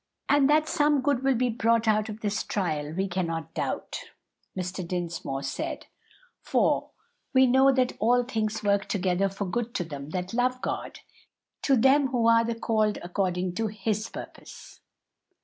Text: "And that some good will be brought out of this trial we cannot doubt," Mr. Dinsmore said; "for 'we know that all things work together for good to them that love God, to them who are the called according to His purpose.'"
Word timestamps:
"And 0.27 0.49
that 0.49 0.67
some 0.67 1.01
good 1.01 1.21
will 1.21 1.35
be 1.35 1.49
brought 1.51 1.87
out 1.87 2.09
of 2.09 2.21
this 2.21 2.41
trial 2.41 2.91
we 2.91 3.07
cannot 3.07 3.53
doubt," 3.53 3.99
Mr. 4.57 4.83
Dinsmore 4.87 5.43
said; 5.43 5.85
"for 6.41 6.89
'we 7.35 7.45
know 7.45 7.71
that 7.71 7.97
all 7.99 8.23
things 8.23 8.63
work 8.63 8.87
together 8.87 9.29
for 9.29 9.45
good 9.45 9.75
to 9.75 9.83
them 9.83 10.09
that 10.09 10.33
love 10.33 10.59
God, 10.63 11.01
to 11.61 11.75
them 11.77 12.07
who 12.07 12.27
are 12.27 12.43
the 12.43 12.55
called 12.55 12.97
according 13.03 13.53
to 13.53 13.67
His 13.67 14.09
purpose.'" 14.09 14.79